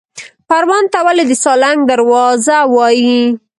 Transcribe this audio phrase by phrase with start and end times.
[0.49, 3.21] پروان ته ولې د سالنګ دروازه وایي؟